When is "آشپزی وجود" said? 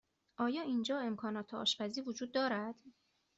1.53-2.31